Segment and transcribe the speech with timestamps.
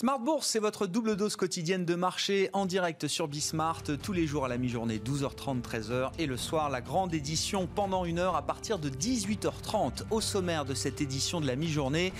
[0.00, 4.26] Smart Bourse, c'est votre double dose quotidienne de marché en direct sur Bismart, tous les
[4.26, 8.34] jours à la mi-journée, 12h30, 13h, et le soir, la grande édition pendant une heure
[8.34, 10.04] à partir de 18h30.
[10.10, 12.14] Au sommaire de cette édition de la mi-journée,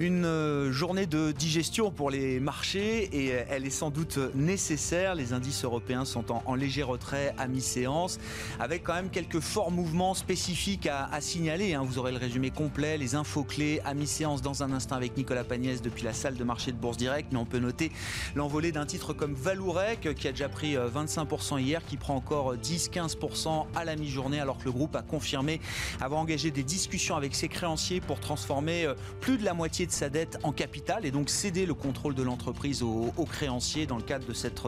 [0.00, 5.14] une euh, journée de digestion pour les marchés, et euh, elle est sans doute nécessaire.
[5.14, 8.18] Les indices européens sont en, léger retrait à mi-séance,
[8.58, 11.74] avec quand même quelques forts mouvements spécifiques à, signaler.
[11.74, 11.82] Hein.
[11.84, 15.44] Vous aurez le résumé complet, les infos clés à mi-séance dans un instant avec Nicolas
[15.44, 17.92] Pagnès depuis la salle de marché de Bourse Direct mais on peut noter
[18.34, 22.54] l'envolée d'un titre comme Valourec qui a déjà pris 25% euh, hier, qui prend encore
[22.56, 25.60] 10-15% à la mi-journée, alors que le groupe a confirmé
[26.00, 29.92] avoir engagé des discussions avec ses créanciers pour transformer euh, plus de la moitié de
[29.92, 34.02] sa dette en capital et donc céder le contrôle de l'entreprise aux, créanciers dans le
[34.02, 34.60] cadre de cette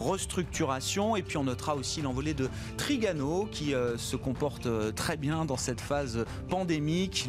[0.00, 1.16] restructuration.
[1.16, 5.56] Et puis on notera aussi l'envolée de Trigano qui euh, se comporte très bien dans
[5.56, 7.28] cette phase pandémique.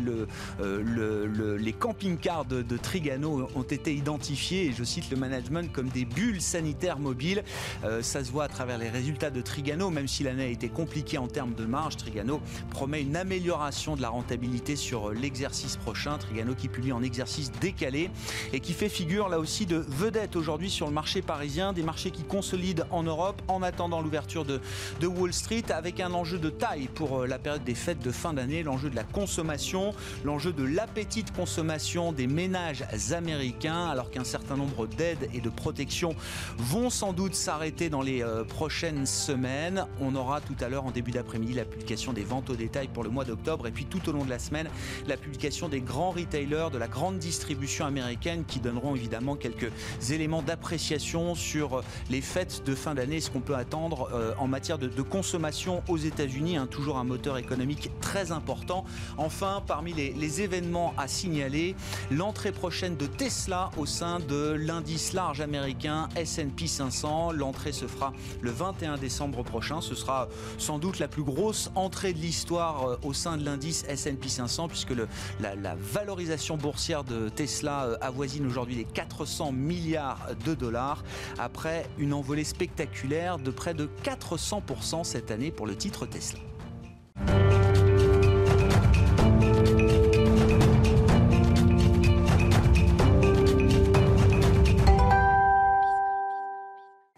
[0.60, 7.00] les camping-cars de Trigano ont été identifiés je cite le management, comme des bulles sanitaires
[7.00, 7.44] mobiles.
[7.84, 10.70] Euh, ça se voit à travers les résultats de Trigano, même si l'année a été
[10.70, 11.98] compliquée en termes de marge.
[11.98, 16.20] Trigano promet une amélioration de la rentabilité sur l'exercice prochain.
[16.20, 18.12] Trigano qui publie en exercice décalé
[18.54, 22.12] et qui fait figure là aussi de vedette aujourd'hui sur le marché parisien, des marchés
[22.12, 24.62] qui consolident en Europe en attendant l'ouverture de,
[25.00, 28.12] de Wall Street avec un enjeu de taille pour euh, la période des fêtes de
[28.12, 34.12] fin d'année, l'enjeu de la consommation, l'enjeu de l'appétit de consommation des ménages américains alors
[34.12, 36.16] qu'un certain nombre d'aides et de protection
[36.58, 39.86] vont sans doute s'arrêter dans les euh, prochaines semaines.
[40.00, 43.04] On aura tout à l'heure en début d'après-midi la publication des ventes au détail pour
[43.04, 44.70] le mois d'octobre et puis tout au long de la semaine
[45.08, 49.72] la publication des grands retailers de la grande distribution américaine qui donneront évidemment quelques
[50.10, 54.48] éléments d'appréciation sur euh, les fêtes de fin d'année, ce qu'on peut attendre euh, en
[54.48, 58.84] matière de, consommation aux États-Unis, hein, toujours un moteur économique très important.
[59.18, 61.76] Enfin, parmi les, les événements à signaler,
[62.12, 67.32] l'entrée prochaine de Tesla au sein de l'indice large américain S&P 500.
[67.32, 69.82] L'entrée se fera le 21 décembre prochain.
[69.82, 73.86] Ce sera sans doute la plus grosse entrée de l'histoire euh, au sein de l'indice
[73.88, 74.94] S&P 500 puisque
[75.40, 81.04] la, la, valorisation boursière de Tesla euh, avoisine aujourd'hui les 400 milliards de dollars
[81.38, 86.40] après une envolée spectaculaire de près de 400% cette année pour le titre Tesla.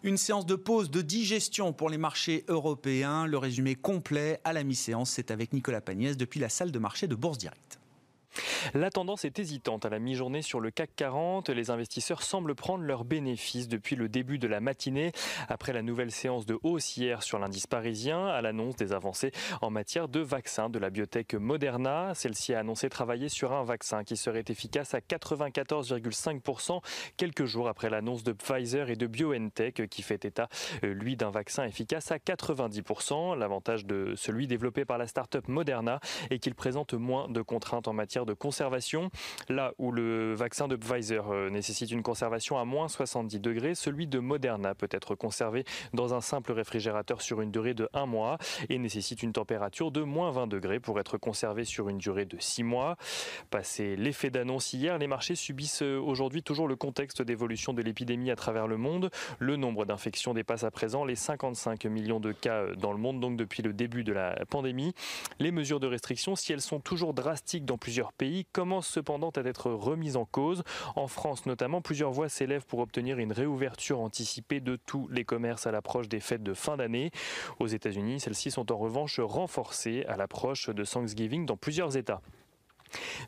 [0.10, 3.28] Une séance de pause de digestion pour les marchés européens.
[3.28, 7.06] Le résumé complet à la mi-séance, c'est avec Nicolas Pagnès depuis la salle de marché
[7.06, 7.79] de Bourse Directe.
[8.74, 11.50] La tendance est hésitante à la mi-journée sur le CAC 40.
[11.50, 15.12] Les investisseurs semblent prendre leurs bénéfices depuis le début de la matinée,
[15.48, 19.32] après la nouvelle séance de hausse hier sur l'indice parisien, à l'annonce des avancées
[19.62, 22.14] en matière de vaccins de la biotech Moderna.
[22.16, 26.82] Celle-ci a annoncé travailler sur un vaccin qui serait efficace à 94,5%
[27.18, 30.50] quelques jours après l'annonce de Pfizer et de BioNTech qui fait état,
[30.84, 33.38] euh, lui, d'un vaccin efficace à 90%.
[33.38, 36.00] L'avantage de celui développé par la start-up Moderna
[36.30, 39.12] est qu'il présente moins de contraintes en matière de conservation.
[39.48, 44.08] Là où le vaccin de Pfizer euh, nécessite une conservation à moins 70 degrés, celui
[44.08, 48.40] de Moderna peut être conservé dans un simple réfrigérateur sur une durée de 1 mois
[48.68, 52.38] et nécessite une température de moins 20 degrés pour être conservé sur une durée de
[52.40, 52.96] 6 mois.
[53.52, 58.32] Passé l'effet d'annonce hier, les marchés subissent euh, aujourd'hui toujours le contexte d'évolution de l'épidémie
[58.32, 59.12] à travers le monde.
[59.38, 63.20] Le nombre d'infections dépasse à présent les 55 millions de cas euh, dans le monde,
[63.20, 64.96] donc depuis le début de la pandémie.
[65.38, 69.42] Les mesures de restriction, si elles sont toujours drastiques dans plusieurs pays commence cependant à
[69.42, 70.64] être remise en cause.
[70.96, 75.68] En France notamment, plusieurs voix s'élèvent pour obtenir une réouverture anticipée de tous les commerces
[75.68, 77.12] à l'approche des fêtes de fin d'année.
[77.60, 82.22] Aux États-Unis, celles-ci sont en revanche renforcées à l'approche de Thanksgiving dans plusieurs États.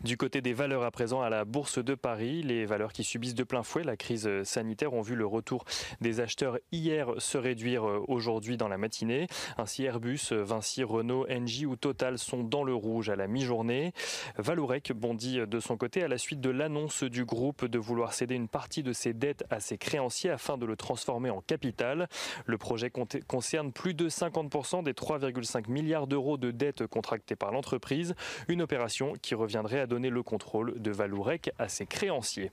[0.04, 3.36] Du côté des valeurs à présent à la Bourse de Paris, les valeurs qui subissent
[3.36, 5.66] de plein fouet la crise sanitaire ont vu le retour
[6.00, 9.28] des acheteurs hier se réduire aujourd'hui dans la matinée.
[9.58, 13.94] Ainsi Airbus, Vinci, Renault, Engie ou Total sont dans le rouge à la mi-journée.
[14.38, 18.35] Valourec bondit de son côté à la suite de l'annonce du groupe de vouloir céder
[18.35, 22.08] une partie de ses dettes à ses créanciers afin de le transformer en capital.
[22.46, 22.91] Le projet
[23.28, 28.16] concerne plus de 50% des 3,5 milliards d'euros de dettes contractées par l'entreprise,
[28.47, 32.52] une opération qui revient viendrait à donner le contrôle de Valourec à ses créanciers.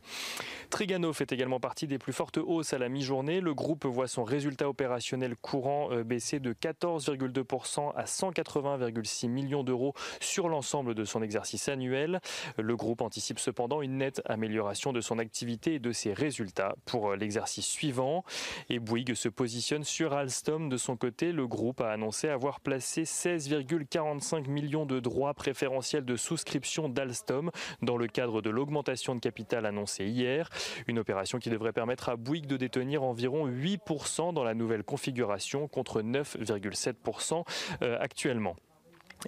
[0.69, 3.41] Trigano fait également partie des plus fortes hausses à la mi-journée.
[3.41, 9.95] Le groupe voit son résultat opérationnel courant euh, baisser de 14,2% à 180,6 millions d'euros
[10.21, 12.21] sur l'ensemble de son exercice annuel.
[12.59, 17.11] Le groupe anticipe cependant une nette amélioration de son activité et de ses résultats pour
[17.11, 18.25] euh, l'exercice suivant.
[18.71, 20.69] Et Bouygues se positionne sur Alstom.
[20.69, 26.17] De son côté, le groupe a annoncé avoir placé 16,45 millions de droits préférentiels de
[26.17, 27.51] souscription d'Alstom
[27.83, 30.51] dans le cadre de l'augmentation de capital annoncée hier.
[30.87, 35.69] Une opération qui devrait permettre à Bouygues de détenir environ 8% dans la nouvelle configuration
[35.69, 37.45] contre 9,7%
[37.83, 38.57] euh, actuellement.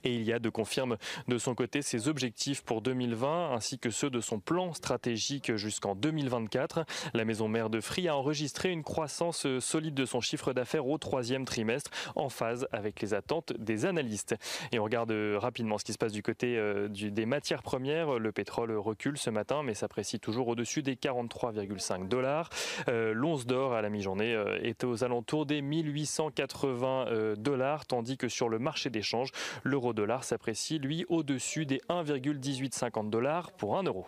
[0.04, 0.96] Et Iliad confirme
[1.28, 5.94] de son côté ses objectifs pour 2020 ainsi que ceux de son plan stratégique jusqu'en
[5.94, 6.84] 2024.
[7.14, 10.98] La maison mère de Free a enregistré une croissance solide de son chiffre d'affaires au
[10.98, 14.34] troisième trimestre en phase avec les attentes des analystes.
[14.72, 18.18] Et on regarde rapidement ce qui se passe du côté euh, des matières premières.
[18.18, 22.50] Le pétrole recule ce matin mais s'apprécie toujours au-dessus des 43,5 dollars.
[22.88, 28.28] Euh, l'once d'or à la mi-journée euh, est aux alentours des 1880 dollars tandis que
[28.28, 29.30] sur le marché d'échange,
[29.62, 34.06] le l'euro-dollar s'apprécie, lui, au-dessus des 1,1850 dollars pour 1 euro.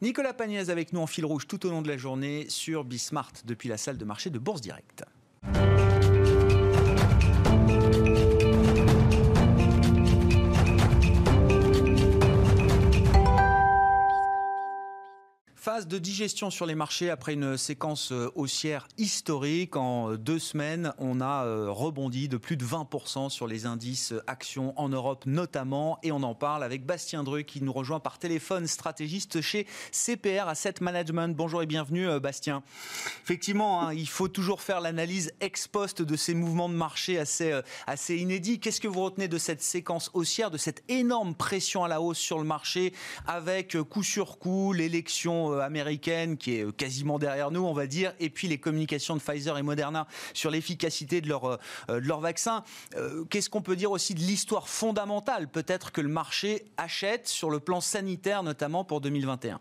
[0.00, 3.32] Nicolas Pagnès avec nous en fil rouge tout au long de la journée sur Bismart
[3.44, 5.04] depuis la salle de marché de Bourse Directe.
[15.64, 19.76] Phase de digestion sur les marchés après une séquence euh, haussière historique.
[19.76, 24.12] En euh, deux semaines, on a euh, rebondi de plus de 20% sur les indices
[24.26, 25.98] actions en Europe notamment.
[26.02, 30.48] Et on en parle avec Bastien Dreux qui nous rejoint par téléphone, stratégiste chez CPR
[30.48, 31.34] Asset Management.
[31.34, 32.62] Bonjour et bienvenue Bastien.
[33.22, 37.58] Effectivement, hein, il faut toujours faire l'analyse ex post de ces mouvements de marché assez,
[37.86, 38.60] assez inédits.
[38.60, 42.18] Qu'est-ce que vous retenez de cette séquence haussière, de cette énorme pression à la hausse
[42.18, 42.92] sur le marché
[43.26, 48.12] avec coup sur coup l'élection américaine qui est euh, quasiment derrière nous, on va dire,
[48.20, 52.20] et puis les communications de Pfizer et Moderna sur l'efficacité de leur, euh, de leur
[52.20, 52.62] vaccin.
[53.30, 57.60] Qu'est-ce qu'on peut dire aussi de l'histoire fondamentale peut-être que le marché achète sur le
[57.60, 59.60] plan sanitaire, notamment pour 2021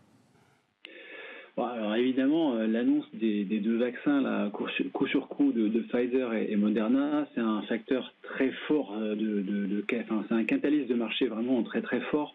[1.56, 7.42] alors évidemment, l'annonce des, deux vaccins, là, coup, sur coup de, Pfizer et, Moderna, c'est
[7.42, 12.34] un facteur très fort de, de, c'est un catalyse de marché vraiment très très fort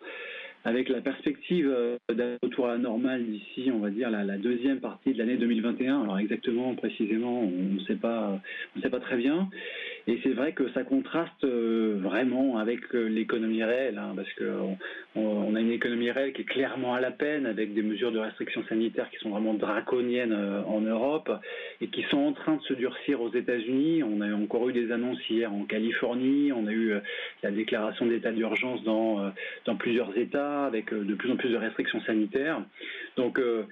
[0.65, 4.81] avec la perspective euh, d'un retour à la normale d'ici, on va dire, la, deuxième
[4.81, 6.03] partie de l'année 2021.
[6.03, 8.41] Alors exactement, précisément, on ne sait pas,
[8.77, 9.49] on sait pas très bien.
[10.07, 14.79] Et c'est vrai que ça contraste euh, vraiment avec euh, l'économie réelle, hein, parce qu'on
[15.15, 18.19] on a une économie réelle qui est clairement à la peine, avec des mesures de
[18.19, 20.35] restriction sanitaire qui sont vraiment draconiennes
[20.67, 21.31] en Europe
[21.81, 24.03] et qui sont en train de se durcir aux États-Unis.
[24.03, 26.95] On a encore eu des annonces hier en Californie, on a eu
[27.43, 29.33] la déclaration d'état d'urgence dans,
[29.65, 32.61] dans plusieurs États avec euh, de plus en plus de restrictions sanitaires.
[33.19, 33.65] Donc euh,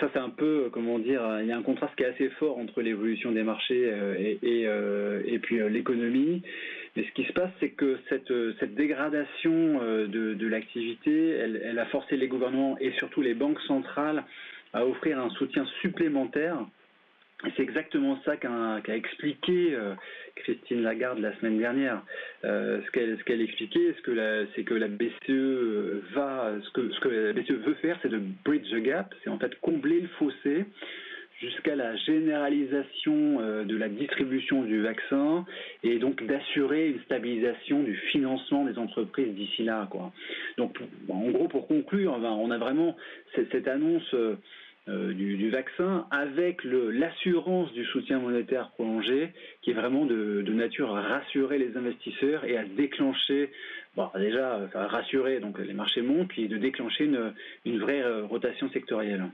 [0.00, 2.58] ça, c'est un peu, comment dire, il y a un contraste qui est assez fort
[2.58, 6.42] entre l'évolution des marchés euh, et, puis l'économie.
[6.96, 9.78] Mais ce qui se passe, c'est que cette, dégradation
[10.08, 14.24] de, l'activité, elle, a forcé les gouvernements et surtout les banques centrales
[14.72, 16.56] à offrir un soutien supplémentaire
[17.56, 19.94] c'est exactement ça qu'a expliqué euh,
[20.36, 22.02] Christine Lagarde la semaine dernière.
[22.44, 23.94] Euh, ce qu'elle expliquait,
[24.54, 26.70] c'est que la BCE va, ce
[27.00, 30.08] que la BCE veut faire, c'est de bridge the gap, c'est en fait combler le
[30.18, 30.64] fossé
[31.40, 35.44] jusqu'à la généralisation euh, de la distribution du vaccin
[35.82, 39.88] et donc d'assurer une stabilisation du financement des entreprises d'ici là.
[40.56, 42.96] Donc, en gros, pour conclure, on a vraiment
[43.34, 44.14] cette annonce
[44.86, 49.32] euh, du, vaccin avec l'assurance du soutien monétaire prolongé
[49.62, 53.50] qui est vraiment de, nature à rassurer les investisseurs et à déclencher,
[53.96, 57.32] bon, déjà à rassurer donc les marchés montent, puis de déclencher une,
[57.64, 59.24] une vraie euh, rotation sectorielle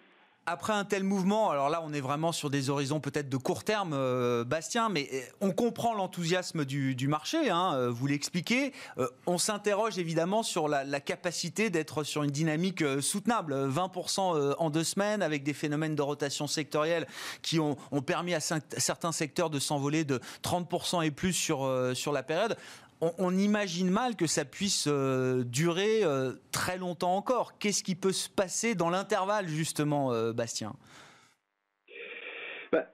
[0.51, 3.63] après un tel mouvement, alors là on est vraiment sur des horizons peut-être de court
[3.63, 8.73] terme, euh, Bastien, mais euh, on comprend l'enthousiasme du, marché, hein, euh, vous l'expliquez.
[9.27, 13.55] on s'interroge évidemment sur la, capacité d'être sur une dynamique soutenable.
[13.69, 17.07] 20% en deux semaines avec des phénomènes de rotation sectorielle
[17.43, 22.23] qui ont, permis à certains secteurs de s'envoler de 30% et plus sur, sur la
[22.23, 22.57] période
[23.01, 27.59] on, imagine mal que ça puisse euh, durer euh, très longtemps encore.
[27.59, 30.73] Qu'est-ce qui peut se passer dans l'intervalle, justement, euh, Bastien?
[32.73, 32.87] Bah,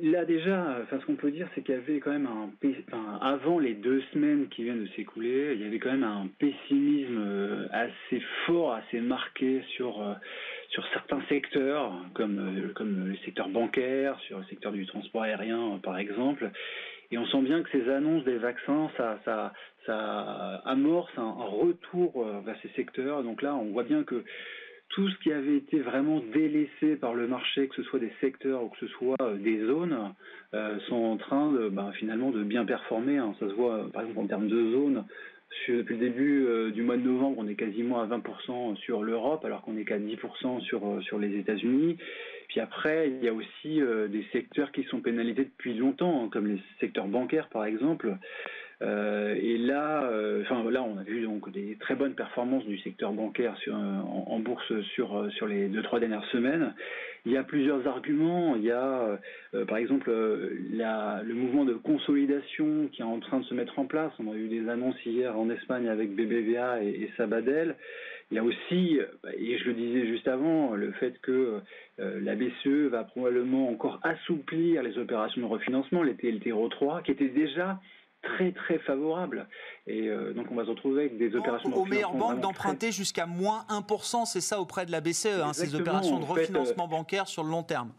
[0.00, 3.74] Là déjà, ce qu'on peut dire, c'est qu'il y avait quand même un, avant les
[3.74, 8.74] deux semaines qui viennent de s'écouler, il y avait quand même un pessimisme assez fort,
[8.74, 10.00] assez marqué sur
[10.68, 15.98] sur certains secteurs, comme comme le secteur bancaire, sur le secteur du transport aérien, par
[15.98, 16.50] exemple.
[17.12, 19.52] Et on sent bien que ces annonces des vaccins, ça,
[20.64, 23.22] amorce un, retour euh, vers ces secteurs.
[23.22, 24.24] Donc là, on voit bien que
[24.88, 28.64] tout ce qui avait été vraiment délaissé par le marché, que ce soit des secteurs
[28.64, 30.14] ou que ce soit euh, des zones,
[30.54, 33.18] euh, sont en train ben, finalement de bien performer.
[33.18, 33.34] Hein.
[33.40, 35.04] Ça se voit par exemple en termes de zones.
[35.68, 39.60] Depuis le début du mois de novembre, on est quasiment à 20% sur l'Europe, alors
[39.60, 41.98] qu'on est qu'à 10% sur, sur les États-Unis.
[42.52, 46.28] Puis après, il y a aussi euh, des secteurs qui sont pénalisés depuis longtemps, hein,
[46.30, 48.14] comme les secteurs bancaires par exemple.
[48.82, 52.76] Euh, et là, euh, enfin là, on a vu donc des très bonnes performances du
[52.80, 56.74] secteur bancaire en, bourse sur sur les deux trois dernières semaines.
[57.24, 58.54] Il y a plusieurs arguments.
[58.56, 59.18] Il y a,
[59.66, 64.12] par exemple, le mouvement de consolidation qui est en train de se mettre en place.
[64.18, 67.76] On a eu des annonces hier en Espagne avec BBVA et, et Sabadell.
[68.32, 68.98] Il y a aussi,
[69.36, 71.60] et je le disais juste avant, le fait que
[72.00, 77.10] euh, la BCE va probablement encore assouplir les opérations de refinancement, les TLTRO 3, qui
[77.10, 77.78] étaient déjà
[78.22, 79.46] très très favorables.
[79.86, 81.82] Et euh, donc on va se retrouver avec des opérations de refinancement.
[81.82, 85.74] Aux meilleures banques d'emprunter jusqu'à moins 1%, c'est ça auprès de la BCE, hein, ces
[85.74, 87.92] opérations de refinancement euh, bancaire sur le long terme.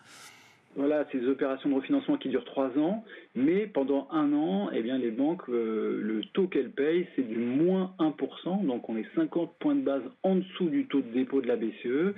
[0.76, 3.04] Voilà, ces opérations de refinancement qui durent trois ans,
[3.36, 7.94] mais pendant un an, eh les banques, euh, le taux qu'elles payent, c'est du moins
[8.00, 11.48] 1%, donc on est 50 points de base en dessous du taux de dépôt de
[11.48, 12.16] la BCE.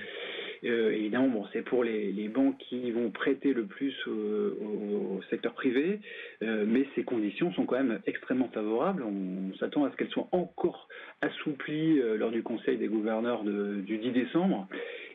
[0.64, 6.00] Euh, évidemment, bon, c'est pour les, banques qui vont prêter le plus au, secteur privé,
[6.42, 9.04] euh, mais ces conditions sont quand même extrêmement favorables.
[9.04, 10.88] On, s'attend à ce qu'elles soient encore
[11.22, 14.68] assouplies lors du Conseil des gouverneurs du 10 décembre.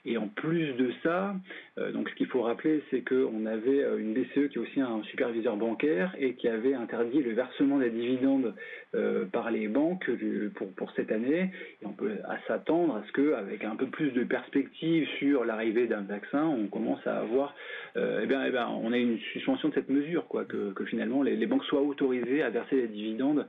[0.05, 1.35] Et en plus de ça,
[1.79, 5.03] euh, ce qu'il faut rappeler, c'est qu'on avait euh, une BCE qui est aussi un
[5.05, 8.55] superviseur bancaire et qui avait interdit le versement des dividendes
[8.95, 10.11] euh, par les banques
[10.55, 11.51] pour, pour cette année.
[11.83, 12.13] Et on peut
[12.47, 17.07] s'attendre à ce qu'avec un peu plus de perspective sur l'arrivée d'un vaccin, on commence
[17.07, 17.55] à avoir,
[17.97, 21.23] eh bien, eh bien, on a une suspension de cette mesure, quoi, que, que finalement
[21.23, 23.47] les, les, banques soient autorisées à verser des dividendes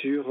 [0.00, 0.26] sur,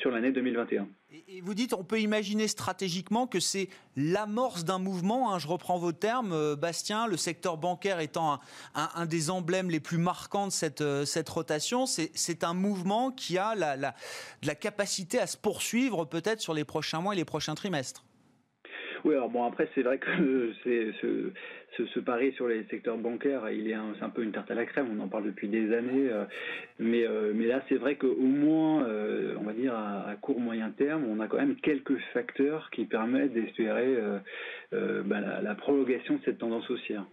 [0.00, 0.86] sur l'année 2021.
[1.28, 5.32] Et vous dites, on peut imaginer stratégiquement que c'est l'amorce d'un mouvement.
[5.32, 7.06] Hein, je reprends vos termes, euh, Bastien.
[7.06, 8.38] Le secteur bancaire étant
[8.74, 13.38] un, des emblèmes les plus marquants de cette, euh, cette rotation, c'est un mouvement qui
[13.38, 13.94] a la, la,
[14.42, 18.04] la capacité à se poursuivre peut-être sur les prochains mois et les prochains trimestres.
[19.06, 21.30] Oui, alors bon, après, c'est vrai que c'est ce,
[21.86, 24.56] ce, pari sur les secteurs bancaires, il est un, c'est un peu une tarte à
[24.56, 26.24] la crème, on en parle depuis des années, euh,
[26.80, 30.70] mais, euh, mais là, c'est vrai qu'au moins, euh, on va dire à, court moyen
[30.70, 33.96] terme, on a quand même quelques facteurs qui permettent d'espérer
[34.72, 37.04] bah, la prolongation de cette tendance haussière.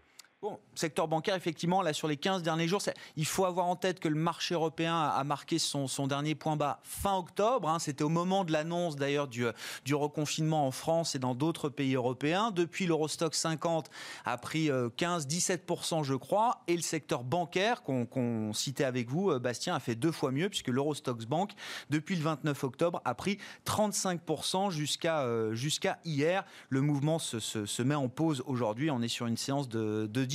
[0.43, 2.81] Bon, secteur bancaire, effectivement, là, sur les 15 derniers jours,
[3.15, 6.81] il faut avoir en tête que le marché européen a marqué son, dernier point bas
[6.83, 7.69] fin octobre.
[7.69, 7.79] Hein.
[7.79, 9.45] C'était au moment de l'annonce, d'ailleurs, du,
[9.85, 12.51] du reconfinement en France et dans d'autres pays européens.
[12.51, 13.89] Depuis, l'Eurostock 50
[14.25, 16.61] a pris 15-17%, euh, je crois.
[16.67, 20.49] Et le secteur bancaire, qu'on citait avec vous, euh, Bastien, a fait deux fois mieux,
[20.49, 21.51] puisque l'Eurostox Bank,
[21.89, 25.55] depuis le 29 octobre, a pris 35% jusqu'à euh,
[26.03, 26.43] hier.
[26.67, 28.91] Le mouvement se, se, met en pause aujourd'hui.
[28.91, 30.32] On est sur une séance de, de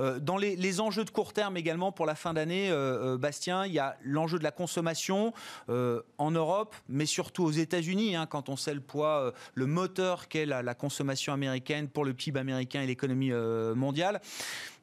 [0.00, 3.66] Euh, dans les, enjeux de court terme également pour la fin d'année, euh, euh, Bastien,
[3.66, 5.32] il y a l'enjeu de la consommation
[5.68, 10.46] en Europe, mais surtout aux États-Unis, hein, quand on sait le poids, le moteur qu'est
[10.46, 13.32] la, consommation américaine pour le PIB américain et l'économie
[13.74, 14.20] mondiale.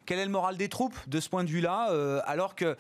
[0.06, 2.76] Quel est le moral des troupes de ce point de vue-là Alors qu'il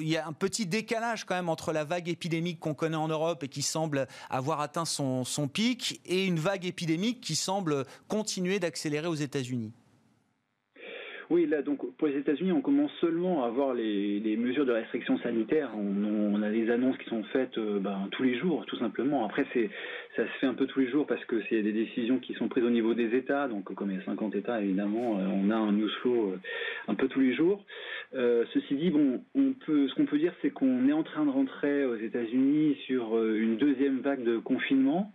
[0.00, 3.08] il y a un petit décalage quand même entre la vague épidémique qu'on connaît en
[3.08, 8.58] Europe et qui semble avoir atteint son pic et une vague épidémique qui semble continuer
[8.58, 9.72] d'accélérer aux États-Unis?
[11.32, 15.16] Oui, là, donc pour les États-Unis, on commence seulement à voir les, mesures de restriction
[15.20, 15.70] sanitaire.
[15.74, 19.24] On, a des annonces qui sont faites euh, ben, tous les jours, tout simplement.
[19.24, 19.70] Après, c'est
[20.14, 22.48] ça se fait un peu tous les jours parce que c'est des décisions qui sont
[22.48, 23.48] prises au niveau des États.
[23.48, 26.40] Donc, comme il y a 50 États, évidemment, euh, on a un news flow euh,
[26.88, 27.64] un peu tous les jours.
[28.12, 31.30] ceci dit, bon, on peut, ce qu'on peut dire, c'est qu'on est en train de
[31.30, 35.10] rentrer aux États-Unis sur une deuxième vague de confinement.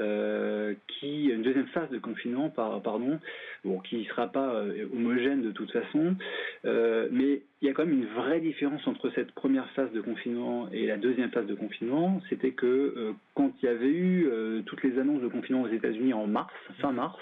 [0.00, 3.20] Euh, qui une deuxième phase de confinement, pardon,
[3.64, 6.16] bon, qui ne sera pas euh, homogène de toute façon,
[6.64, 10.00] euh, mais il y a quand même une vraie différence entre cette première phase de
[10.00, 12.20] confinement et la deuxième phase de confinement.
[12.28, 14.28] C'était que quand il y avait eu
[14.66, 17.20] toutes les annonces de confinement aux États-Unis en mars, fin mars,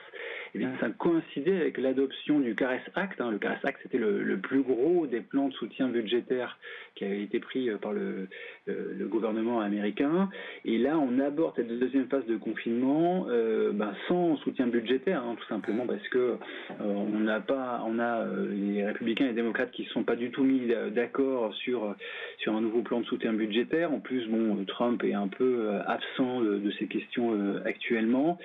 [0.54, 3.20] eh bien, ça coïncidait avec l'adoption du CARES Act.
[3.20, 3.30] Hein.
[3.30, 6.58] Le CARES Act, c'était le, plus gros des plans de soutien budgétaire
[6.96, 8.28] qui avait été pris euh, par le,
[8.66, 10.28] le, gouvernement américain.
[10.64, 15.36] Et là, on aborde cette deuxième phase de confinement euh, ben, sans soutien budgétaire, hein,
[15.38, 16.36] tout simplement parce que euh,
[16.80, 20.30] on n'a pas, on a les républicains et les démocrates qui ne sont pas du
[20.30, 21.94] tout mis d'accord sur
[22.38, 23.92] sur un nouveau plan de soutien budgétaire.
[23.92, 28.38] En plus, bon, Trump est un peu absent de, de ces questions actuellement.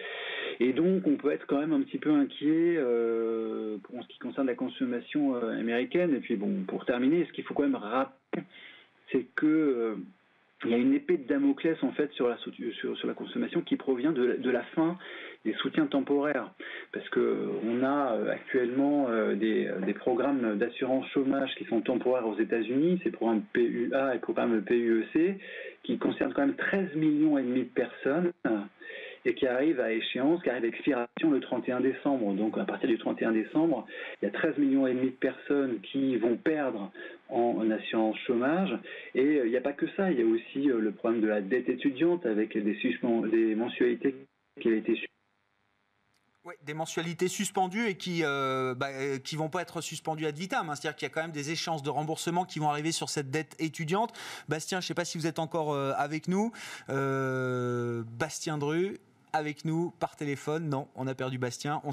[0.60, 4.20] Et donc, on peut être quand même un petit peu inquiet euh, pour ce qui
[4.20, 6.14] concerne la consommation euh, américaine.
[6.16, 8.44] Et puis, bon, pour terminer, ce qu'il faut quand même rappeler,
[9.12, 9.96] c'est que euh,
[10.64, 12.38] il y a une épée de Damoclès en fait sur la,
[13.14, 14.98] consommation qui provient de, la fin
[15.44, 16.50] des soutiens temporaires,
[16.92, 23.00] parce que on a actuellement des, des, programmes d'assurance chômage qui sont temporaires aux États-Unis,
[23.04, 25.40] ces programmes PUA et programmes PUEC,
[25.84, 28.32] qui concernent quand même 13 millions et demi de personnes
[29.26, 32.34] et qui arrive à échéance, qui arrive à expiration le 31 décembre.
[32.34, 33.86] Donc à partir du 31 décembre,
[34.22, 36.92] il y a 13 millions et demi de personnes qui vont perdre
[37.30, 38.78] en, assurance chômage.
[39.16, 41.22] Et euh, il n'y a pas que ça, il y a aussi euh, le problème
[41.22, 44.16] de la dette étudiante avec des, mensualités
[44.62, 45.00] qui avaient été
[46.62, 48.90] des mensualités suspendues et qui ne euh, bah,
[49.34, 50.70] vont pas être suspendues ad vitam.
[50.70, 50.76] Hein.
[50.76, 53.32] C'est-à-dire qu'il y a quand même des échéances de remboursement qui vont arriver sur cette
[53.32, 54.14] dette étudiante.
[54.48, 56.52] Bastien, je ne sais pas si vous êtes encore avec nous.
[56.88, 59.00] Bastien Dru,
[59.36, 60.70] avec nous par téléphone.
[60.70, 61.82] Non, on a perdu Bastien.
[61.84, 61.92] On,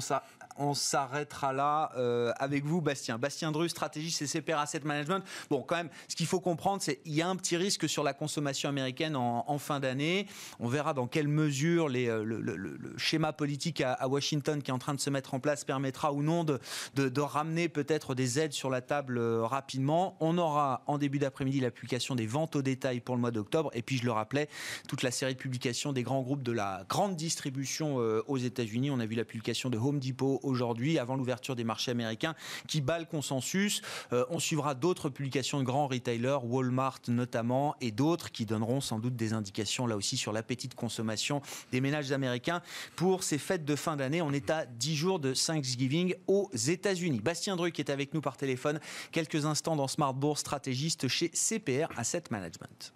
[0.57, 3.17] on s'arrêtera là euh, avec vous, Bastien.
[3.17, 5.23] Bastien Dru, stratégie CCPR Asset Management.
[5.49, 8.03] Bon, quand même, ce qu'il faut comprendre, c'est qu'il y a un petit risque sur
[8.03, 10.27] la consommation américaine en, fin d'année.
[10.59, 14.93] On verra dans quelle mesure euh, le, schéma politique à, Washington qui est en train
[14.93, 16.59] de se mettre en place permettra ou non de,
[16.95, 20.17] de, ramener peut-être des aides sur la table euh, rapidement.
[20.19, 23.69] On aura en début d'après-midi la publication des ventes au détail pour le mois d'octobre.
[23.73, 24.49] Et puis, je le rappelais,
[24.87, 28.91] toute la série de publications des grands groupes de la grande distribution aux États-Unis.
[28.91, 32.35] On a vu la publication de Home Depot aujourd'hui, avant l'ouverture des marchés américains,
[32.67, 33.81] qui bat le consensus.
[34.11, 38.99] Euh, on suivra d'autres publications de grands retailers, Walmart notamment, et d'autres qui donneront sans
[38.99, 42.61] doute des indications là aussi sur l'appétit de consommation des ménages américains
[42.95, 44.21] pour ces fêtes de fin d'année.
[44.21, 47.19] On est à 10 jours de Thanksgiving aux États-Unis.
[47.21, 48.79] Bastien Druc est avec nous par téléphone
[49.11, 52.93] quelques instants dans Smart Bourse, stratégiste chez CPR Asset Management.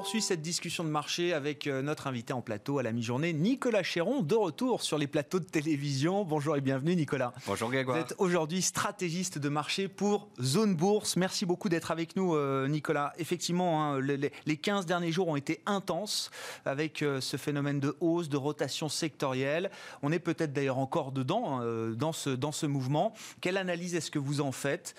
[0.00, 3.82] Poursuit cette discussion de marché avec euh, notre invité en plateau à la mi-journée, Nicolas
[3.82, 6.24] Chéron, de retour sur les plateaux de télévision.
[6.24, 7.34] Bonjour et bienvenue Nicolas.
[7.46, 7.98] Bonjour Grégoire.
[7.98, 11.16] Vous êtes aujourd'hui stratégiste de marché pour Zone Bourse.
[11.16, 13.12] Merci beaucoup d'être avec nous euh, Nicolas.
[13.18, 16.30] Effectivement, hein, les 15 derniers jours ont été intenses
[16.64, 19.70] avec euh, ce phénomène de hausse, de rotation sectorielle.
[20.00, 23.12] On est peut-être d'ailleurs encore dedans, hein, dans, ce, dans ce mouvement.
[23.42, 24.94] Quelle analyse est-ce que vous en faites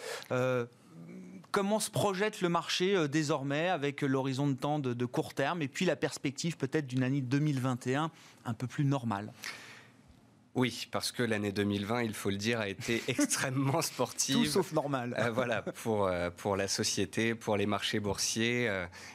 [1.51, 5.67] comment se projette le marché euh, désormais avec l'horizon de temps de, court terme et
[5.67, 8.12] puis la perspective peut-être d'une année 2021
[8.46, 9.31] un peu plus normale?
[10.55, 14.36] Oui, parce que l'année 2020, il faut le dire, a été extrêmement sportive.
[14.36, 15.15] Tout sauf normal.
[15.17, 18.69] Euh, voilà, pour, euh, pour la société, pour les marchés boursiers.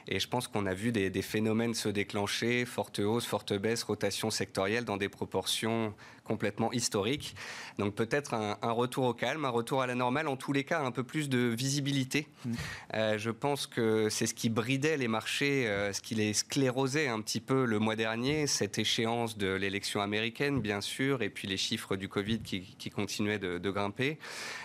[0.07, 3.83] et je pense qu'on a vu des, des, phénomènes se déclencher, forte hausse, forte baisse,
[3.83, 5.93] rotation sectorielle dans des proportions
[6.27, 7.35] complètement historique.
[7.79, 10.81] Donc peut-être un, retour au calme, un retour à la normale, en tous les cas
[10.81, 12.27] un peu plus de visibilité.
[12.45, 12.53] Mm.
[12.93, 17.07] Euh, je pense que c'est ce qui bridait les marchés, euh, ce qui les sclérosait
[17.07, 21.47] un petit peu le mois dernier, cette échéance de l'élection américaine bien sûr, et puis
[21.47, 24.17] les chiffres du Covid qui, continuaient de, grimper.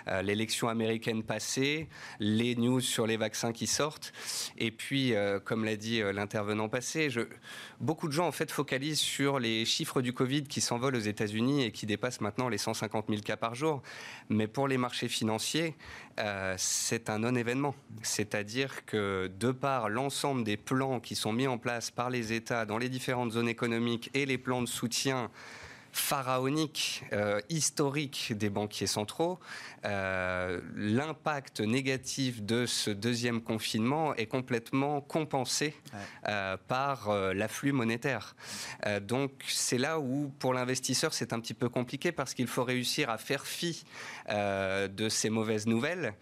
[0.09, 1.89] Euh, l'élection américaine passée,
[2.21, 4.13] les news sur les vaccins qui sortent,
[4.57, 7.09] et puis comme l'a dit l'intervenant passé,
[7.81, 11.65] beaucoup de gens en fait focalisent sur les chiffres du Covid qui s'envolent aux États-Unis
[11.65, 13.83] et qui dépasse maintenant les 150 000 cas par jour.
[14.29, 15.75] Mais pour les marchés financiers,
[16.19, 17.75] euh, c'est un non-événement.
[18.03, 22.67] C'est-à-dire que de par l'ensemble des plans qui sont mis en place par les États
[22.67, 25.31] dans les différentes zones économiques et les plans de soutien
[25.93, 29.39] pharaonique, euh, historique des banquiers centraux,
[29.85, 35.75] euh, l'impact négatif de ce deuxième confinement est complètement compensé
[36.27, 38.35] euh, par l'afflux monétaire.
[39.03, 43.11] donc c'est là où, pour l'investisseur, c'est un petit peu compliqué parce qu'il faut réussir
[43.11, 43.85] à faire fi
[44.31, 46.15] de ces mauvaises nouvelles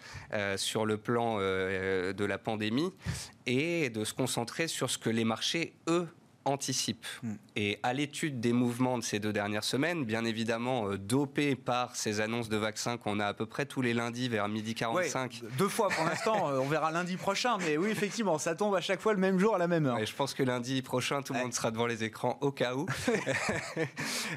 [0.56, 2.92] sur le plan de la pandémie
[3.46, 6.08] et de se concentrer sur ce que les marchés, eux,
[6.44, 7.06] anticipe.
[7.22, 7.34] Hmm.
[7.56, 11.96] Et à l'étude des mouvements de ces deux dernières semaines, bien évidemment euh, dopé par
[11.96, 15.42] ces annonces de vaccins qu'on a à peu près tous les lundis vers midi 45.
[15.58, 18.80] deux fois pour l'instant, euh, on verra lundi prochain, mais oui, effectivement, ça tombe à
[18.80, 19.98] chaque fois le même jour à la même heure.
[19.98, 22.74] Et je pense que lundi prochain, tout le monde sera devant les écrans au cas
[22.74, 22.86] où.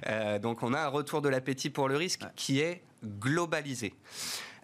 [0.07, 3.93] Euh, donc on a un retour de l'appétit pour le risque qui est globalisé.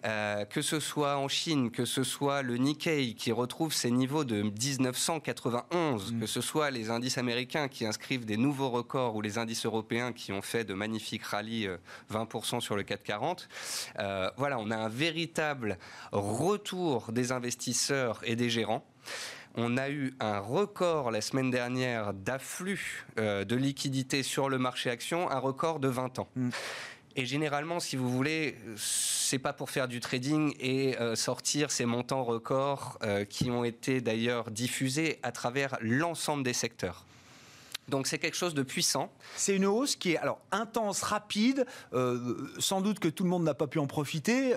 [0.04, 4.24] Euh, que ce soit en Chine, que ce soit le Nikkei qui retrouve ses niveaux
[4.24, 6.20] de 1991, mm.
[6.20, 10.12] que ce soit les indices américains qui inscrivent des nouveaux records ou les indices européens
[10.12, 11.68] qui ont fait de magnifiques rallyes
[12.10, 13.48] 20% euh, sur le 440.
[13.98, 15.76] Euh, voilà, on a un véritable
[16.12, 18.84] retour des investisseurs et des gérants.
[19.56, 25.28] On a eu un record la semaine dernière d'afflux de liquidités sur le marché action,
[25.28, 26.28] un record de 20 ans.
[26.36, 26.50] Mm.
[27.16, 31.84] Et généralement, si vous voulez, c'est pas pour faire du trading et euh, sortir ces
[31.84, 37.04] montants records euh, qui ont été d'ailleurs diffusés à travers l'ensemble des secteurs.
[37.88, 39.12] Donc c'est quelque chose de puissant.
[39.34, 41.66] C'est une hausse qui est alors intense, rapide.
[41.92, 44.54] Euh, sans doute que tout le monde n'a pas pu en profiter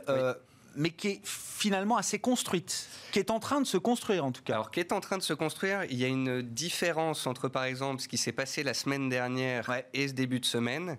[0.75, 4.41] mais qui est finalement assez construite, qui est en train de se construire en tout
[4.43, 4.53] cas.
[4.53, 7.63] Alors, qui est en train de se construire, il y a une différence entre, par
[7.63, 10.97] exemple, ce qui s'est passé la semaine dernière et ce début de semaine.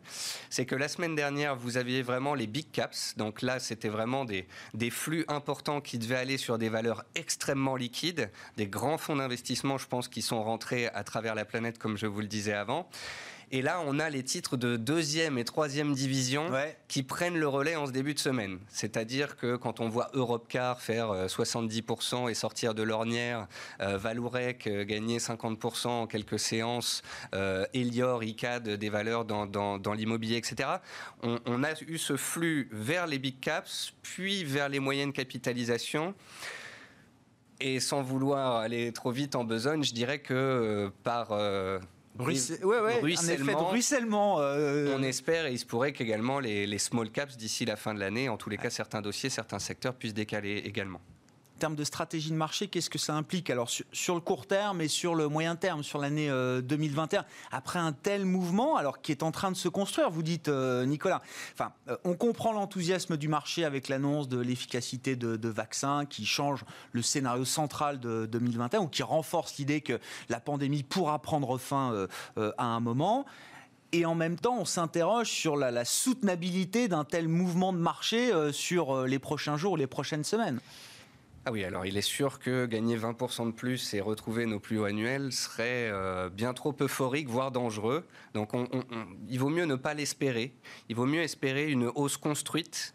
[0.50, 3.14] C'est que la semaine dernière, vous aviez vraiment les big caps.
[3.16, 7.76] Donc là, c'était vraiment des, des flux importants qui devaient aller sur des valeurs extrêmement
[7.76, 11.96] liquides, des grands fonds d'investissement, je pense, qui sont rentrés à travers la planète, comme
[11.96, 12.88] je vous le disais avant.
[13.50, 16.50] Et là, on a les titres de deuxième et troisième division
[16.88, 18.58] qui prennent le relais en ce début de semaine.
[18.68, 23.46] C'est-à-dire que quand on voit Europcar faire 70% euh, et sortir de l'ornière,
[23.80, 27.02] euh, Valourec euh, gagner 50% en quelques séances,
[27.72, 30.68] Elior, ICAD, des valeurs dans, l'immobilier, etc.,
[31.22, 36.14] on, on, a eu ce flux vers les big caps, puis vers les moyennes capitalisations.
[37.60, 41.32] Et sans vouloir aller trop vite en besogne, je dirais que par
[42.18, 42.80] ruissellement.
[44.40, 47.94] Euh, on espère et il se pourrait qu'également les, les small caps d'ici la fin
[47.94, 51.00] de l'année, en tous les cas certains dossiers, certains secteurs puissent décaler également
[51.54, 54.80] en termes de stratégie de marché, qu'est-ce que ça implique Alors sur, le court terme
[54.80, 59.12] et sur le moyen terme, sur l'année 2021, euh, après un tel mouvement, alors qui
[59.12, 61.22] est en train de se construire, vous dites euh, Nicolas.
[61.52, 66.64] Enfin, euh, on comprend l'enthousiasme du marché avec l'annonce de l'efficacité de, vaccins qui change
[66.90, 72.08] le scénario central de 2021 ou qui renforce l'idée que la pandémie pourra prendre fin
[72.36, 73.24] à un moment.
[73.92, 78.32] Et en même temps, on s'interroge sur la, la soutenabilité d'un tel mouvement de marché
[78.52, 80.60] sur les prochains jours ou les prochaines semaines.
[81.46, 84.78] Ah oui, alors il est sûr que gagner 20% de plus et retrouver nos plus
[84.78, 88.06] hauts annuels serait euh, bien trop euphorique, voire dangereux.
[88.32, 88.52] Donc
[89.28, 90.54] il vaut mieux ne pas l'espérer.
[90.88, 92.94] Il vaut mieux espérer une hausse construite.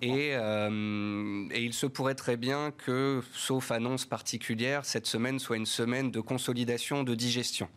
[0.00, 5.58] Et, euh, et, il se pourrait très bien que, sauf annonce particulière, cette semaine soit
[5.58, 7.68] une semaine de consolidation, de digestion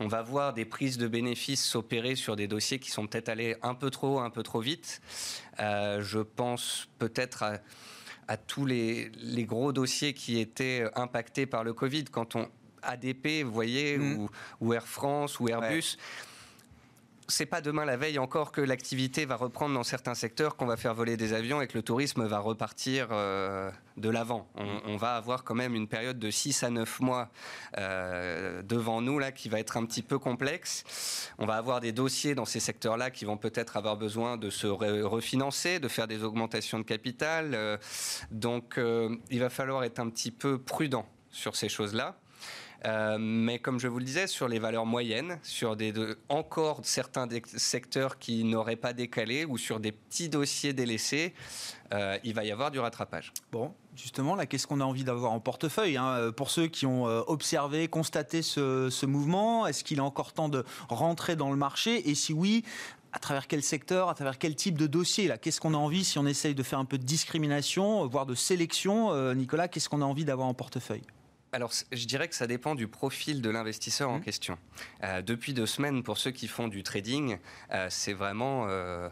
[0.00, 3.56] on va voir des prises de bénéfices s'opérer sur des dossiers qui sont peut-être allés
[3.62, 5.00] un peu trop, un peu trop vite.
[5.58, 7.58] Euh, je pense peut-être à
[8.28, 9.10] à tous les,
[9.48, 12.04] gros dossiers qui étaient impactés par le Covid.
[12.04, 12.48] Quand on
[12.82, 14.28] ADP, vous voyez, mmh.
[14.60, 15.96] ou, Air France ou Airbus
[17.28, 20.78] c'est pas demain la veille encore que l'activité va reprendre dans certains secteurs, qu'on va
[20.78, 24.48] faire voler des avions et que le tourisme va repartir euh, de l'avant.
[24.54, 27.28] On, va avoir quand même une période de 6 à 9 mois
[27.76, 31.30] euh, devant nous là qui va être un petit peu complexe.
[31.38, 34.66] On va avoir des dossiers dans ces secteurs-là qui vont peut-être avoir besoin de se
[34.66, 37.52] refinancer, de faire des augmentations de capital.
[37.54, 37.76] Euh,
[38.30, 38.80] donc
[39.30, 42.18] il va falloir être un petit peu prudent sur ces choses-là.
[42.84, 45.92] Euh, mais comme je vous le disais, sur les valeurs moyennes, sur des,
[46.28, 51.34] encore certains secteurs qui n'auraient pas décalé ou sur des petits dossiers délaissés,
[51.92, 53.32] euh, il va y avoir du rattrapage.
[53.50, 56.86] Bon, justement, là, qu'est-ce qu'on a envie d'avoir en portefeuille hein, euh, Pour ceux qui
[56.86, 62.08] ont observé, constaté ce, mouvement, est-ce qu'il est encore temps de rentrer dans le marché?
[62.08, 62.64] Et si oui,
[63.12, 65.38] à travers quel secteur, à travers quel type de dossier là?
[65.38, 68.34] Qu'est-ce qu'on a envie si on essaye de faire un peu de discrimination, voire de
[68.34, 69.34] sélection?
[69.34, 71.02] Nicolas, qu'est-ce qu'on a envie d'avoir en portefeuille?
[71.52, 74.22] Alors, je dirais que ça dépend du profil de l'investisseur en mmh.
[74.22, 74.58] question.
[75.02, 77.38] Euh, depuis deux semaines, pour ceux qui font du trading,
[77.72, 79.08] euh, c'est vraiment euh,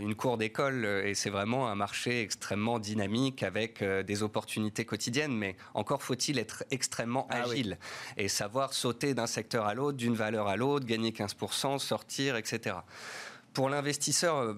[0.00, 5.36] une cour d'école et c'est vraiment un marché extrêmement dynamique avec des opportunités quotidiennes.
[5.36, 7.78] Mais encore faut-il être extrêmement ah agile
[8.16, 12.76] et savoir sauter d'un secteur à l'autre, d'une valeur à l'autre, gagner 15%, sortir, etc.
[13.52, 14.56] Pour l'investisseur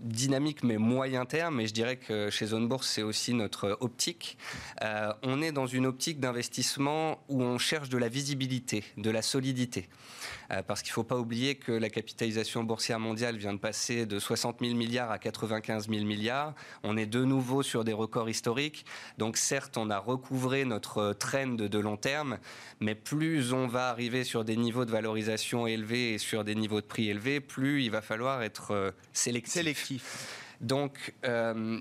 [0.00, 4.38] dynamique mais moyen terme, et je dirais que chez Zone Bourse, c'est aussi notre optique.
[4.82, 9.22] Euh, on est dans une optique d'investissement où on cherche de la visibilité, de la
[9.22, 9.88] solidité.
[10.52, 14.06] Euh, parce qu'il ne faut pas oublier que la capitalisation boursière mondiale vient de passer
[14.06, 16.54] de 60 000 milliards à 95 000 milliards.
[16.82, 18.84] On est de nouveau sur des records historiques.
[19.18, 22.38] Donc certes, on a recouvré notre trend de long terme,
[22.80, 26.80] mais plus on va arriver sur des niveaux de valorisation élevés et sur des niveaux
[26.80, 29.52] de prix élevés, plus il va falloir être euh, sélectif.
[30.60, 31.78] Donc, euh,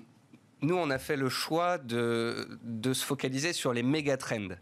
[0.61, 4.55] nous, on a fait le choix de, de se focaliser sur les méga trends.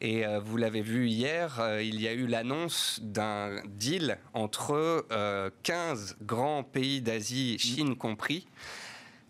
[0.00, 5.04] Et euh, vous l'avez vu hier, euh, il y a eu l'annonce d'un deal entre
[5.64, 8.46] 15 euh, grands pays d'Asie, Chine compris.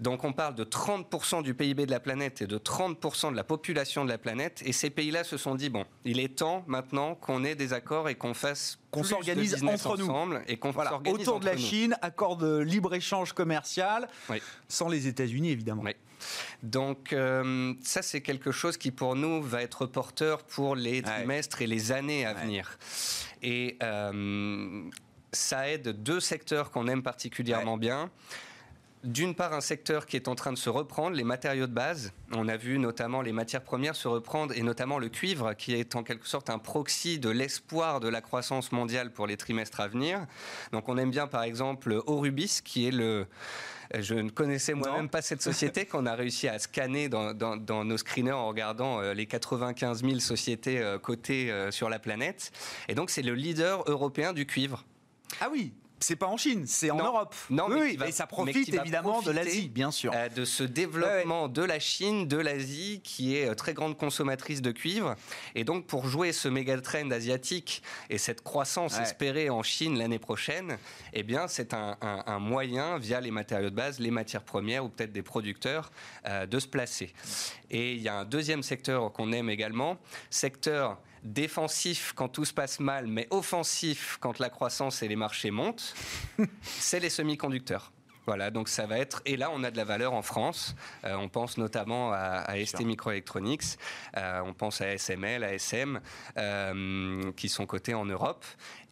[0.00, 3.44] Donc on parle de 30% du PIB de la planète et de 30% de la
[3.44, 4.62] population de la planète.
[4.64, 8.08] Et ces pays-là se sont dit, bon, il est temps maintenant qu'on ait des accords
[8.08, 8.78] et qu'on fasse...
[8.90, 10.38] Qu'on s'organise entre nous.
[10.46, 14.08] Et qu'on voilà, Autour de la Chine, accord de libre-échange commercial,
[14.68, 15.84] sans les États-Unis évidemment.
[16.62, 21.62] Donc euh, ça, c'est quelque chose qui pour nous va être porteur pour les trimestres
[21.62, 22.78] et les années à venir.
[23.42, 24.88] Et euh,
[25.32, 28.10] ça aide deux secteurs qu'on aime particulièrement bien
[29.04, 32.12] d'une part un secteur qui est en train de se reprendre, les matériaux de base.
[32.32, 35.96] On a vu notamment les matières premières se reprendre et notamment le cuivre qui est
[35.96, 39.88] en quelque sorte un proxy de l'espoir de la croissance mondiale pour les trimestres à
[39.88, 40.26] venir.
[40.72, 43.26] Donc on aime bien par exemple Orubis qui est le
[43.98, 48.32] je ne connaissais moi-même pas cette société qu'on a réussi à scanner dans, nos screeners
[48.32, 52.52] en regardant euh, les 95 000 sociétés euh, cotées euh, sur la planète.
[52.88, 54.84] Et donc, c'est le leader européen du cuivre.
[55.40, 57.34] Ah oui c'est pas en Chine, c'est en Europe.
[57.50, 60.12] Non, oui, et ça profite évidemment de l'Asie, bien sûr.
[60.14, 64.62] Euh, de ce développement de la Chine, de l'Asie, qui est euh, très grande consommatrice
[64.62, 65.16] de cuivre.
[65.54, 70.18] Et donc, pour jouer ce méga trend asiatique et cette croissance espérée en Chine l'année
[70.18, 70.78] prochaine,
[71.12, 75.12] eh bien, c'est un, moyen, via les matériaux de base, les matières premières ou peut-être
[75.12, 75.90] des producteurs,
[76.26, 77.12] euh, de se placer.
[77.70, 79.98] Et il y a un deuxième secteur qu'on aime également,
[80.30, 85.50] secteur défensif quand tout se passe mal, mais offensif quand la croissance et les marchés
[85.50, 85.94] montent,
[86.62, 87.92] c'est les semi-conducteurs.
[88.28, 89.22] Voilà, donc ça va être.
[89.24, 90.74] Et là, on a de la valeur en France.
[91.04, 93.78] Euh, on pense notamment à, ST Microelectronics,
[94.18, 95.98] euh, on pense à SML, à SM,
[96.36, 98.44] euh, qui sont cotés en Europe.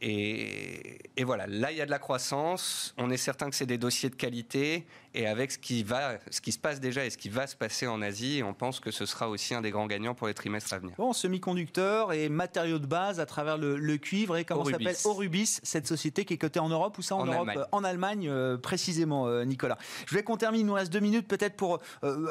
[0.03, 2.95] Et, voilà, là, il y a de la croissance.
[2.99, 4.87] On est certain que c'est des dossiers de qualité.
[5.15, 7.57] Et avec ce qui, va, ce qui se passe déjà et ce qui va se
[7.57, 10.35] passer en Asie, on pense que ce sera aussi un des grands gagnants pour les
[10.35, 10.95] trimestres à venir.
[10.99, 14.37] Bon, semi-conducteurs et matériaux de base à travers le, cuivre.
[14.37, 17.25] Et comment ça s'appelle Orubis, cette société qui est cotée en Europe ou ça en,
[17.25, 17.67] Europe Allemagne.
[17.73, 19.79] En Allemagne, précisément, euh, Nicolas.
[20.07, 22.29] Je voulais qu'on termine, il nous reste deux minutes peut-être pour euh,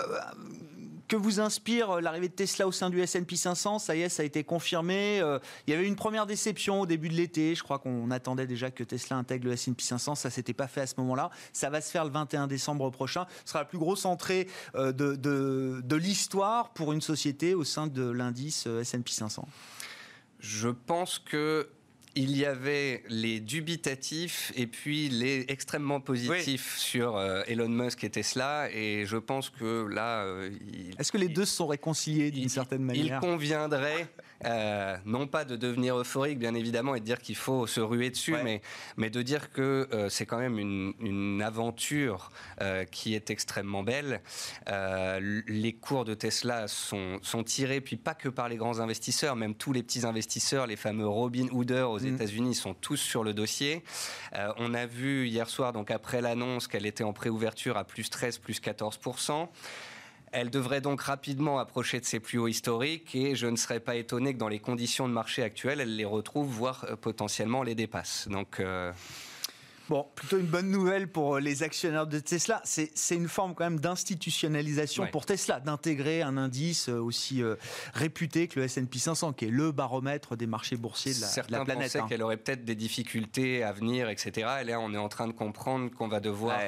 [1.07, 4.23] que vous inspire l'arrivée de Tesla au sein du S&P 500 Ça y est, ça
[4.23, 5.17] a été confirmé.
[5.67, 7.53] il y avait une première déception au début de l'été.
[7.53, 10.15] Je crois qu'on attendait déjà que Tesla intègre le S&P 500.
[10.15, 11.29] Ça s'était pas fait à ce moment-là.
[11.53, 13.27] Ça va se faire le 21 décembre prochain.
[13.43, 17.87] Ce sera la plus grosse entrée euh, de, de l'histoire pour une société au sein
[17.87, 19.47] de l'indice euh, S&P 500.
[20.39, 21.69] Je pense que
[22.15, 28.09] il y avait les dubitatifs et puis les extrêmement positifs sur euh, Elon Musk et
[28.09, 28.69] Tesla.
[28.71, 30.23] Et je pense que là.
[30.23, 30.49] Euh,
[30.97, 33.19] Est-ce que les deux se sont réconciliés d'une certaine manière?
[33.21, 34.07] Il conviendrait,
[34.45, 38.09] euh, non pas de devenir euphorique, bien évidemment, et de dire qu'il faut se ruer
[38.09, 38.61] dessus, mais,
[38.95, 42.31] mais de dire que c'est quand même une, une aventure
[42.91, 44.21] qui est extrêmement belle.
[44.67, 49.55] les cours de Tesla sont, sont tirés, puis pas que par les grands investisseurs, même
[49.55, 52.04] tous les petits investisseurs, les fameux Robin Hooders aux.
[52.07, 53.83] États-Unis sont tous sur le dossier.
[54.33, 58.09] Euh, on a vu hier soir, donc après l'annonce, qu'elle était en préouverture à plus
[58.09, 58.99] 13, plus 14
[60.31, 63.95] elle devrait donc rapidement approcher de ses plus hauts historiques et je ne serais pas
[63.95, 67.73] étonné que dans les conditions de marché actuelles, elle les retrouve, voire euh, potentiellement les
[67.73, 68.27] dépasse.
[68.29, 68.91] Donc, euh,
[69.87, 72.61] Bon, plutôt une bonne nouvelle pour euh, les actionnaires de Tesla.
[72.63, 77.55] C'est une forme quand même d'institutionnalisation pour Tesla, d'intégrer un indice euh, aussi euh,
[77.93, 81.47] réputé que le S&P 500, qui est le baromètre des marchés boursiers de la, Certains
[81.49, 81.83] de la planète.
[81.83, 82.07] pensaient hein.
[82.09, 84.47] qu'elle aurait peut-être des difficultés à venir, etc.
[84.61, 86.59] Et là, on est en train de comprendre qu'on va devoir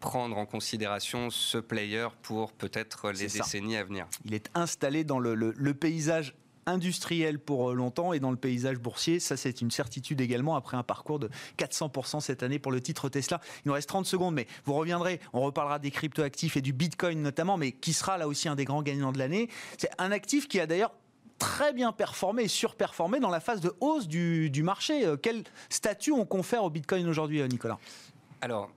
[0.00, 4.06] prendre en considération ce player pour peut-être les décennies à venir.
[4.24, 6.34] Il est installé dans le, le paysage
[6.66, 9.20] industriel pour euh, longtemps et dans le paysage boursier.
[9.20, 13.08] Ça, c'est une certitude également après un parcours de 400% cette année pour le titre
[13.08, 13.40] Tesla.
[13.64, 15.20] Il nous reste 30 secondes, mais vous reviendrez.
[15.32, 18.64] On reparlera des cryptoactifs et du Bitcoin notamment, mais qui sera là aussi un des
[18.64, 19.48] grands gagnants de l'année.
[19.78, 20.92] C'est un actif qui a d'ailleurs
[21.38, 25.04] très bien performé et surperformé dans la phase de hausse du, marché.
[25.04, 27.78] Euh, quel statut on confère au Bitcoin aujourd'hui, euh, Nicolas?
[28.40, 28.70] Alors,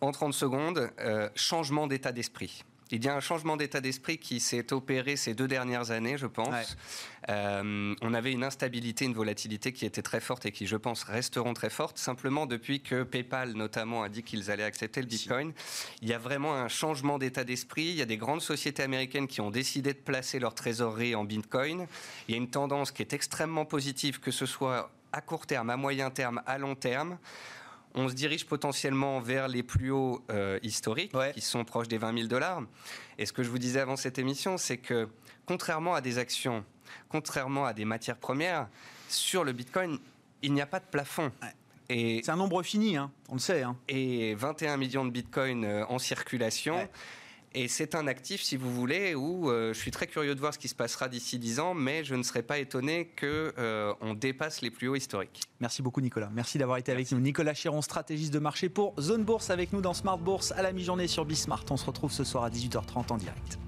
[0.00, 0.90] en 30 secondes,
[1.34, 2.64] changement d'état d'esprit.
[2.92, 6.26] Il y a un changement d'état d'esprit qui s'est opéré ces deux dernières années, je
[6.26, 6.76] pense.
[7.28, 11.04] Euh, on avait une instabilité, une volatilité qui était très forte et qui, je pense,
[11.04, 11.98] resteront très fortes.
[11.98, 15.52] Simplement, depuis que PayPal, notamment, a dit qu'ils allaient accepter le Bitcoin,
[16.02, 17.84] il y a vraiment un changement d'état d'esprit.
[17.90, 21.24] Il y a des grandes sociétés américaines qui ont décidé de placer leur trésorerie en
[21.24, 21.86] Bitcoin.
[22.26, 25.70] Il y a une tendance qui est extrêmement positive, que ce soit à court terme,
[25.70, 27.18] à moyen terme, à long terme
[27.94, 32.16] on se dirige potentiellement vers les plus hauts euh, historiques, qui sont proches des 20
[32.16, 32.62] 000 dollars.
[33.18, 35.08] Et ce que je vous disais avant cette émission, c'est que
[35.46, 36.64] contrairement à des actions,
[37.08, 38.68] contrairement à des matières premières,
[39.08, 39.98] sur le Bitcoin,
[40.42, 41.32] il n'y a pas de plafond.
[41.88, 43.62] C'est un nombre fini, hein, on le sait.
[43.62, 43.76] Hein.
[43.88, 46.88] Et 21 millions de bitcoins euh, en circulation.
[47.52, 50.54] Et c'est un actif, si vous voulez, où euh, je suis très curieux de voir
[50.54, 54.14] ce qui se passera d'ici 10 ans, mais je ne serais pas étonné qu'on euh,
[54.14, 55.40] dépasse les plus hauts historiques.
[55.58, 56.30] Merci beaucoup Nicolas.
[56.32, 57.18] Merci d'avoir été avec nous.
[57.18, 60.72] Nicolas Chiron, stratégiste de marché pour Zone Bourse avec nous dans Smart Bourse à la
[60.72, 61.64] mi-journée sur Bismart.
[61.70, 63.58] On se retrouve ce soir à 18h30 en direct.